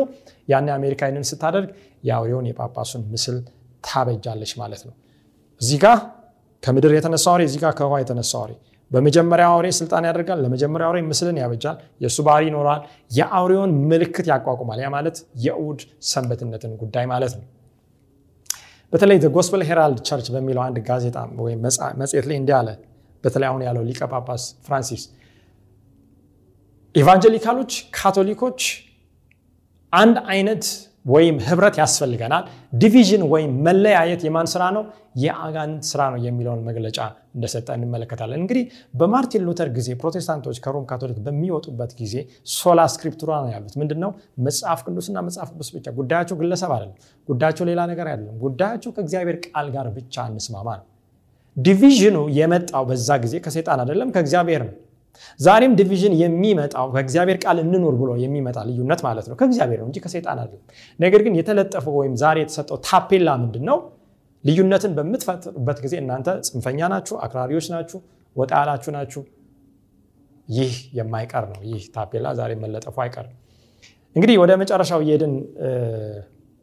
[0.48, 1.70] ያን አሜሪካ ይንን ስታደርግ
[2.04, 3.38] የአውሬውን የጳጳሱን ምስል
[3.84, 4.96] ታበጃለች ማለት ነው።
[5.62, 5.88] እዚህ ጋ
[6.64, 8.54] ከምድር የተነሳ አውሬ እዚህ ጋ ከውሃ የተነሳ አውሬ።
[8.92, 12.82] በመጀመሪያ አውሬ ስልጣን ያደርጋል ለመጀመሪያ አውሬ ምስልን ያበጃል የእሱ ባህሪ ይኖረዋል
[13.18, 15.80] የአውሬውን ምልክት ያቋቁማል። ያ ማለት የእሁድ
[16.12, 17.46] ሰንበትነትን ጉዳይ ማለት ነው።
[18.94, 21.60] በተለይ Gospel Herald Church በሚለው አንድ ጋዜጣ ወይም
[22.02, 22.70] መጽሔት ላይ እንዲህ አለ።
[23.24, 25.04] በተለይ አሁን ያለው ሊቀ ጳጳስ ፍራንሲስ
[26.98, 28.60] Evangelical ኦች ካቶሊኮች
[29.94, 30.64] አንድ አይነት
[31.06, 34.84] ወይም ህብረት ያስፈልገናል። division ወይም መለያየት የማን ስራ ነው?
[35.18, 36.98] የአጋንንት ስራ ነው የሚለውን መግለጫ
[37.36, 42.16] እንደሰጠ እንመለከታለን። እንግዲህ በማርቲን ሉተር ጊዜ ፕሮቴስታንቶች ከሮም ካቶሊክ በሚወጡበት ጊዜ
[42.56, 44.12] sola scriptura ነው ያሉት። ምንድነው?
[44.48, 49.70] መጽሐፍ ቅዱስና መጽሐፍ ቅዱስ ብቻ ጉዳያቸው ግለሰብ አይደለም ጉዳያቸው ሌላ ነገር አይደለም። ጉዳያቸው ከእግዚአብሔር ቃል
[49.76, 50.86] ጋር ብቻ እንስማማ ነው።
[51.58, 54.76] division ኡ የመጣው በዛ ጊዜ ከሴጣን አይደለም ከእግዚአብሔር ነው
[55.40, 60.40] ዛሬም division የሚመጣው ከእግዚአብሔር ቃል እንኑር ብሎ የሚመጣ ልዩነት ማለት ነው። ከእግዚአብሔር ነው እንጂ ከሴጣን
[60.44, 60.64] አይደለም።
[61.00, 63.80] ነገር ግን የተለጠፈው ወይም ዛሬ የተሰጠው ታፔላ ምንድን ነው
[64.44, 68.00] ልዩነትን በምትፈጥሩበት ጊዜ እናንተ ጽንፈኛ ናችሁ አክራሪዎች ናችሁ
[68.36, 69.22] ወጣ ያላችሁ ናችሁ።
[70.48, 73.34] ይህ የማይቀር ነው። ይህ ታፔላ ዛሬ መለጠፉ አይቀርም።
[74.16, 75.34] እንግዲህ ወደ መጨረሻው እየሄድን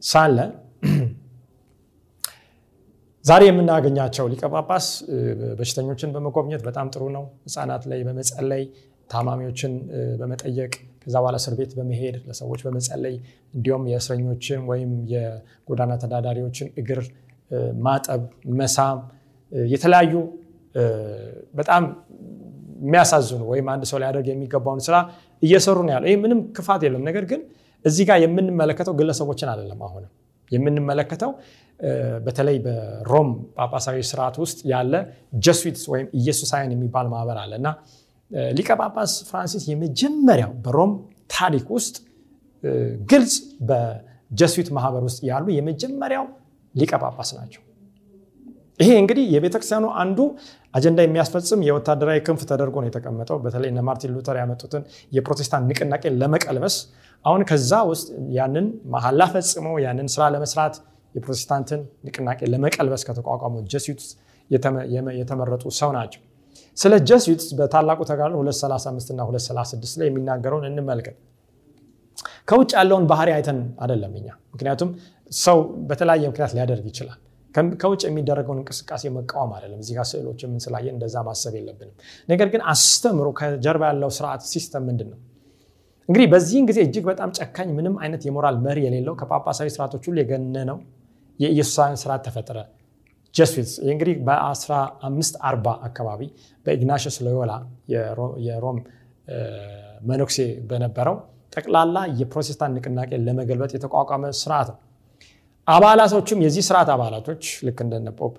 [0.03, 0.37] ሳለ
[3.25, 4.87] ዛሬ የምናገኛቸው ሊቀጳጳስ
[5.59, 8.63] በሽተኞችን በመጎብኘት በጣም ጥሩ ነው። ህፃናት ላይ በመጸለይ
[9.09, 9.73] ታማሚዎችን
[10.19, 10.71] በመጠየቅ
[11.03, 13.15] ከዛ በኋላ እስር ቤት በመሄድ ለሰዎች በመጸለይ
[13.53, 17.01] እንዲሁም የእስረኞችን ወይም የጎዳና ተዳዳሪዎችን እግር
[17.81, 18.21] ማጠብ
[18.59, 18.99] መሳም
[19.71, 20.13] የተለያዩ
[21.59, 21.83] በጣም
[22.81, 24.95] የሚያሳዝኑ ወይም አንድ ሰው ሊያደርግ የሚገባውን ስራ
[25.43, 27.41] እየሰሩ ነው ያለው። ይህ ምንም ክፋት የለም። ነገር ግን
[27.85, 30.11] እዚህ ጋር የምንመለከተው ግለሰቦችን አይደለም። አሁንም
[30.51, 31.31] የምንመለከተው
[32.25, 34.93] በተለይ በሮም ጳጳሳዊ ስርዓት ውስጥ ያለ
[35.45, 37.69] ጀስዊትስ ወይም ኢየሱሳውያን የሚባል ማህበር አለ። እና
[38.51, 40.91] ሊቀ ጳጳስ ፍራንሲስ የመጀመሪያው በሮም
[41.35, 41.95] ታሪክ ውስጥ
[43.09, 43.35] ግልጽ
[43.69, 46.25] በጀስዊት ማህበር ውስጥ ያሉ የመጀመሪያው
[46.75, 47.61] ሊቀ ጳጳስ ናቸው።
[48.79, 50.19] ይሄ እንግዲህ የቤተክርስቲያኑ አንዱ
[50.73, 54.83] አጀንዳ የሚያስፈጽም የወታደራዊ ክንፍ ተደርጎ ነው የተቀመጠው። በተለይ እነ ማርቲን ሉተር ያመጡትን
[55.15, 56.75] የፕሮቴስታንት ንቅናቄ ለመቀልበስ
[57.25, 60.75] አሁን ከዛ ውስጥ ያንን መሀላ ፈጽመው ያንን ስራ ለመስራት
[61.15, 64.07] የፕሮቴስታንትን ንቅናቄ ለመቀልበስ ከተቋቋሙ Jesuits
[65.17, 66.21] የተመረጡ ሰው ናቸው።
[66.77, 71.15] ስለ Jesuits በታላቁ ተጋድሎ 235 እና 236 ላይ የሚናገረውን እንመልከት።
[72.49, 74.89] ከውጭ ያለውን ባህሪ አይተን አደለም እኛ። ምክንያቱም
[75.31, 75.57] ሰው
[75.89, 77.19] በተለያየ ምክንያት ሊያደርግ ይችላል።
[77.81, 81.95] ከውጭ የሚደረገውን እንቅስቃሴ መቃወም አይደለም። እዚህ ጋር ስዕሎች የምንስላየን እንደዛ ማሰብ የለብንም።
[82.29, 85.19] ነገር ግን አስተምሮ ከጀርባ ያለው ስርዓት system ምንድን ነው?
[86.09, 90.77] እንግዲህ በዚህን ጊዜ እጅግ በጣም ጨካኝ ምንም አይነት የሞራል መሪ የሌለው ከጳጳሳዊ ስርዓቶች ሁሉ የገነነው
[91.39, 92.57] የኢየሱሳውያን ስርዓት ተፈጠረ።
[93.35, 96.21] ጀስዊትስ እንግዲህ በ1540 አካባቢ
[96.65, 97.53] በኢግናሽስ ሎዮላ
[98.47, 98.77] የሮም
[100.09, 100.37] መነኩሴ
[100.69, 101.15] በነበረው
[101.53, 104.79] ጠቅላላ የፕሮቴስታንት ንቅናቄ ለመገልበጥ የተቋቋመ ስርዓት ነው።
[105.67, 108.33] አባላቶችም የዚህ ስርዓት አባላቶች ልክ እንደነ ፖፕ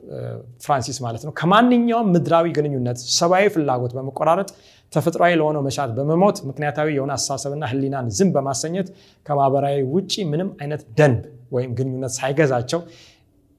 [0.65, 4.51] ፍራንሲስ ማለት ነው ከማንኛውም ምድራዊ ግንኙነት ሰብአዊ ፍላጎት በመቆራረጥ
[4.93, 8.89] ተፈጥሯዊ ለሆነው መሻት በመሞት ምክንያታዊ የሆነ አስተሳሰብና ህሊናን ዝም በማሰኘት
[9.27, 11.23] ከማህበራዊ ውጭ ምንም አይነት ደንብ
[11.53, 12.81] ወይም ግንኙነት ሳይገዛቸው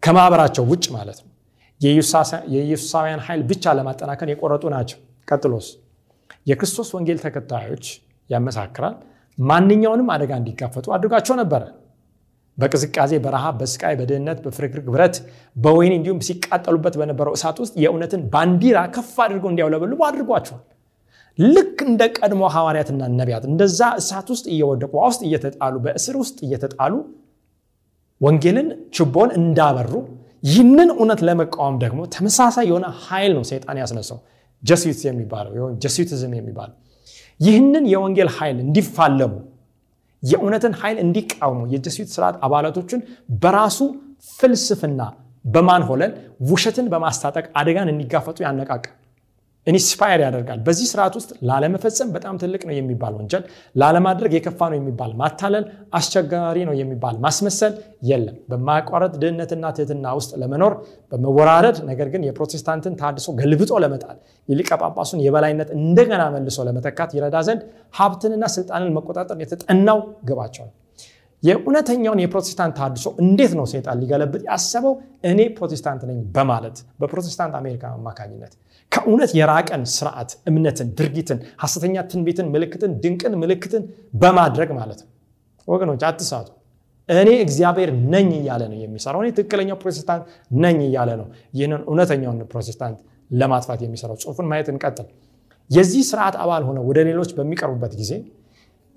[0.03, 1.31] ከማህበራቸው ውጭ ማለት ነው።
[2.51, 5.67] የኢየሱሳውያን ኃይል ብቻ ለማጠናከር የቆረጡ ናቸው። ቀጥሎስ
[6.47, 7.85] የክርስቶስ ወንጌል ተከታዮች
[8.29, 8.95] ያመሳክራል
[9.37, 11.63] ማንኛውንም አደጋ እንዲጋፈጡ አድርጓቸው ነበረ።
[12.57, 15.15] በቅዝቃዜ በረሃብ በስቃይ በድህነት በፍርግርግ ብረት
[15.55, 20.63] በወይን እንዲሁም ሲቃጠሉበት በነበረው እሳት ውስጥ የእውነትን ባንዲራ ከፍ አድርገው እንዲያውለበልቡ አድርጓቸዋል
[21.37, 26.93] ልክ እንደ ቀድሞ ሐዋርያትና ነቢያት እንደዛ እሳት ውስጥ እየወደቁ ውስጥ እየተጣሉ በእስር ውስጥ እየተጣሉ
[28.21, 29.91] ወንጌልን ችቦን እንዳበሩ
[30.43, 34.19] ይህንን እውነት ለመቃወም ደግሞ ተመሳሳይ የሆነ ኃይል ነው ሰይጣን ያስነሳው።
[34.63, 35.51] ጀስዊት የሚባለው
[35.83, 36.75] ጀስዊትዝም የሚባለው
[37.39, 39.33] ይህንን የወንጌል ኃይል እንዲፋለሙ
[40.23, 43.01] የእውነትን ኃይል እንዲቃወሙ የጀስዊት ስርዓት አባላቶችን
[43.43, 43.79] በራሱ
[44.29, 45.01] ፍልስፍና
[45.45, 46.13] በማንሆለል
[46.49, 48.95] ውሸትን በማስታጠቅ አደጋን እንዲጋፈጡ ያነቃቃል
[49.67, 53.43] inspire ያደርጋል። በዚህ ስርዓት ውስጥ ላለመፈጸም በጣም ትልቅ ነው የሚባል ወንጀል
[53.75, 55.65] ላለማድረግ የከፋ ነው የሚባል ማታለል
[55.99, 57.73] አስቸጋሪ ነው የሚባል ማስመሰል
[58.09, 60.75] የለም። በማያቋረጥ ድህነትና ትህትና ውስጥ ለመኖር
[61.11, 64.17] በመወራረድ ነገር ግን የፕሮቴስታንትን ታድሶ ገልብጦ ለመጣል
[64.49, 69.99] የሊቀ ጳጳሱን የበላይነት እንደገና መልሶ ለመተካት ይረዳ ዘንድ ሀብትንና ስልጣንን መቆጣጠር የተጠናው
[70.29, 70.73] ግባቸዋል
[71.43, 74.93] የእውነተኛውን የፕሮቴስታንት ታድሶ እንዴት ነው ሰይጣን ሊገለብጥ ያሰበው?
[75.23, 78.53] እኔ ፕሮቴስታንት ነኝ በማለት በፕሮቴስታንት አሜሪካ አማካኝነት
[78.91, 85.09] ከእውነት የራቀን ስርዓት እምነትን ድርጊትን ሐሰተኛ ትንቢትን ምልክትን ድንቅን ምልክትን በማድረግ ማለት ነው።
[85.67, 86.47] ወገኖች አትሳቱ።
[87.09, 90.23] እኔ እግዚአብሔር ነኝ እያለ ነው የሚሰራው። እኔ ትክክለኛው ፕሮቴስታንት
[90.63, 92.97] ነኝ እያለ ነው ይህንን እውነተኛውን ፕሮቴስታንት
[93.31, 95.07] ለማጥፋት የሚሰራው። ጽሁፉን ማየት እንቀጥል።
[95.69, 98.11] የዚህ ስርዓት አባል ሆነው ወደ ሌሎች በሚቀርቡበት ጊዜ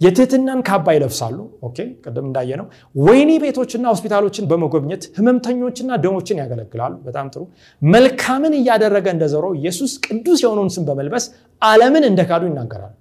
[0.01, 2.66] የትህትናን ካባ ይለብሳሉ። okay ቅድም እንዳየነው
[3.01, 7.43] ወይኒ ቤቶችና ሆስፒታሎችን በመጎብኘት ህመምተኞችና ድሆችን ያገለግላሉ። በጣም ጥሩ።
[7.83, 11.27] መልካምን እያደረገ እንደዞረው ኢየሱስ ቅዱስ የሆነውን ስም በመልበስ
[11.63, 12.95] አለምን እንደካዱ ይናገራሉ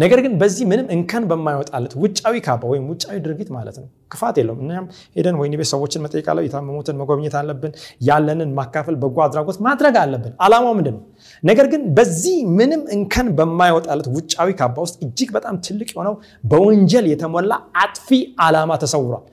[0.00, 4.60] ነገር ግን በዚህ ምንም እንከን በማይወጣለት ውጫዊ ካባ ወይም ውጫዊ ድርጊት ማለት ነው። ክፋት የለውም።
[4.64, 4.84] እኛም
[5.16, 7.72] ሄደን ወይኒ ቤት ሰዎችን መጠየቅ አለ የታመሙትን መጎብኘት አለብን
[8.08, 11.02] ያለንን ማካፈል በጎ አድራጎት ማድረግ አለብን። አላማው ምንድን ነው
[11.42, 17.52] ነገር ግን በዚህ ምንም እንከን በማይወጣለት ውጫዊ ካባ ውስጥ እጅግ በጣም ትልቅ የሆነው በወንጀል የተሞላ
[17.84, 18.08] አጥፊ
[18.46, 19.24] አላማ ተሰውሯል።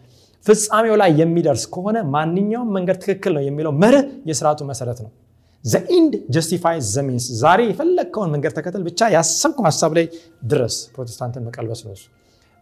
[0.45, 5.09] ፍጻሜው ላይ የሚደርስ ከሆነ ማንኛውም መንገድ ትክክል ነው የሚለው መርህ የስርዓቱ መሰረት ነው
[5.65, 10.05] the end justify the means ዛሬ የፈለግከውን መንገድ ተከተል ብቻ ያሰብከው ሀሳብ ላይ
[10.43, 11.95] ድረስ። ፕሮቴስታንትን መቀልበስ ነው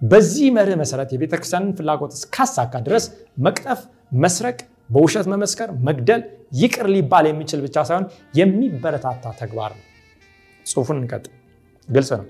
[0.02, 3.06] በዚህ መርህ መሰረት የቤተክርስቲያንን ፍላጎት እስካሳካ ድረስ
[3.46, 3.82] መቅጠፍ
[4.24, 4.58] መስረቅ
[4.90, 6.22] በውሸት መመስከር መግደል
[6.62, 8.06] ይቅር ሊባል የሚችል ብቻ ሳይሆን
[8.40, 9.86] የሚበረታታ ተግባር ነው።
[10.66, 11.26] ጽሁፉን እንቀጥ
[11.90, 12.28] ግልጽ ነው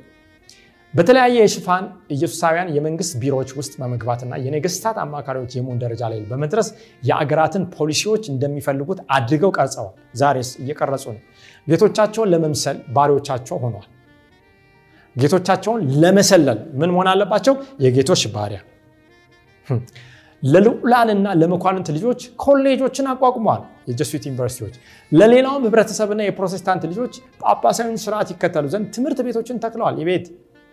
[0.96, 6.68] በተለያየ የሽፋን ኢየሱሳውያን የመንግስት ቢሮዎች ውስጥ በመግባትና የነገስታት አማካሪዎች የመሆን ደረጃ ላይ በመድረስ
[7.04, 11.22] የአገራትን ፖሊሲዎች እንደሚፈልጉት አድርገው ቀርጸዋል። ዛሬስ እየቀረጹ ነው።
[11.68, 13.90] ጌቶቻቸውን ለመምሰል ባሪዎቻቸው ሆነዋል።
[15.16, 17.54] ጌቶቻቸውን ለመሰለል ምን መሆን አለባቸው?
[17.80, 18.62] የጌቶች ባሪያ።
[20.44, 24.76] ለልዑላንና ለመኳንንት ልጆች ኮሌጆችን አቋቁመዋል የጀሱት ዩኒቨርሲቲዎች።
[25.12, 30.26] ለሌላውም ህብረተሰብና የፕሮቴስታንት ልጆች ጳጳሳዊን ስርዓት ይከተሉ ዘንድ ትምህርት ቤቶችን ተክለዋል። የቤት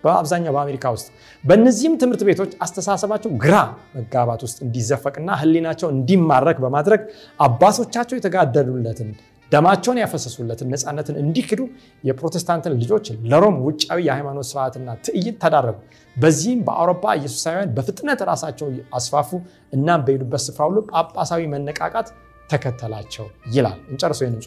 [0.04, 1.08] በአብዛኛው በአሜሪካ ውስጥ
[1.44, 3.56] በእነዚህም ትምህርት ቤቶች አስተሳሰባቸው ግራ
[3.96, 7.02] መጋባት ውስጥ እንዲዘፈቅና ህሊናቸው እንዲማረክ በማድረግ
[7.40, 9.10] አባቶቻቸው የተጋደሉለትን
[9.52, 11.60] ደማቸውን ያፈሰሱለትን ነፃነትን እንዲክዱ
[12.04, 15.76] የፕሮቴስታንትን ልጆች ለሮም ውጫዊ የሃይማኖት ስርዓትና ትዕይንት ተዳረጉ።
[16.16, 19.30] በዚህም በአውሮፓ ኢየሱሳውያን በፍጥነት ራሳቸው አስፋፉ።
[19.72, 22.08] እናም በሄዱበት ስፍራ ሁሉ ጳጳሳዊ መነቃቃት
[22.50, 24.42] ተከተላቸው ይላል። እንጨርሶ ይህንን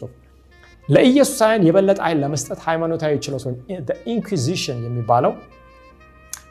[0.88, 3.44] ጽሁፍ ለኢየሱሳውያን የበለጠ ኃይል ለመስጠት ሃይማኖታዊ ችሎት
[4.12, 5.32] inquisition የሚባለው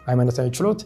[0.07, 0.79] ሃይማኖታዊ ችሎት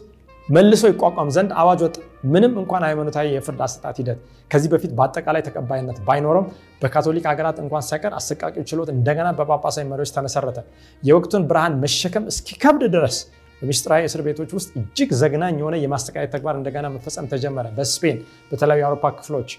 [0.48, 1.96] መልሶ ይቋቋም ዘንድ አዋጅ ወጣ
[2.32, 4.18] ምንም እንኳን ሃይማኖታዊ የፍርድ አሰጣት ሂደት
[4.50, 6.46] ከዚህ በፊት በአጠቃላይ ተቀባይነት ባይኖረም
[6.82, 10.58] በካቶሊክ ሀገራት እንኳን ሳይቀር አሰቃቂው ችሎት እንደገና በጳጳሳዊ መሪዎች ተመሰረተ።
[11.02, 13.18] የወቅቱን ብርሃን መሸከም እስኪከብድ ድረስ
[13.62, 18.18] በምስጢራዊ እስር ቤቶች ውስጥ እጅግ ዘግናኝ የሆነ የማስተቃየት ተግባር እንደገና መፈጸም ተጀመረ። በስፔን
[18.50, 19.50] በተለያዩ የአውሮፓ ክፍሎች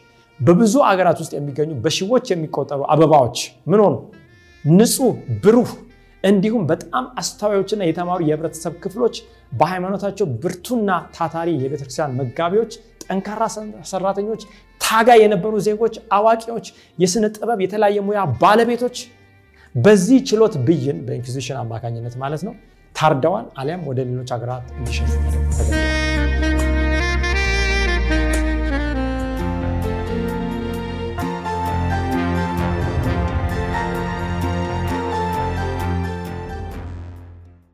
[0.42, 3.38] በብዙ አገራት ውስጥ የሚገኙ በሺዎች የሚቆጠሩ አበባዎች
[3.72, 3.96] ምን ሆኑ?
[4.66, 5.12] ንጹህ
[5.44, 5.70] ብሩህ
[6.24, 9.16] እንዲሁም በጣም አስተዋዮችና የተማሩ የህብረተሰብ ክፍሎች
[9.52, 12.74] በሃይማኖታቸው ብርቱና ታታሪ የቤተክርስቲያን መጋቢዎች
[13.06, 13.44] ጠንካራ
[13.92, 14.42] ሰራተኞች
[14.82, 16.68] ታጋይ የነበሩ ዜጎች አዋቂዎች
[17.00, 18.98] የስነ ጥበብ የተለያየ ሙያ ባለቤቶች
[19.76, 22.56] በዚህ ችሎት ብይን በኢንኩዚሽን አማካኝነት ማለት ነው
[22.96, 25.12] ታርደዋል አሊያም ወደ ሌሎች ሀገራት እንዲሸሹ